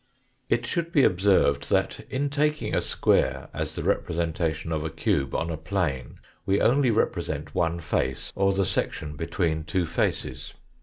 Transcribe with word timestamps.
It 0.49 0.65
should 0.65 0.91
be 0.91 1.03
observed 1.03 1.69
that, 1.69 1.99
in 2.09 2.31
taking 2.31 2.73
a 2.73 2.81
square 2.81 3.49
as 3.53 3.75
the 3.75 3.83
representation 3.83 4.71
of 4.71 4.83
a 4.83 4.89
cube 4.89 5.35
on 5.35 5.51
a 5.51 5.57
plane, 5.57 6.17
we 6.43 6.59
only 6.59 6.89
represent 6.89 7.53
one 7.53 7.79
face, 7.79 8.33
or 8.35 8.51
the 8.51 8.65
section 8.65 9.15
between 9.15 9.63
two 9.63 9.85
faces. 9.85 10.55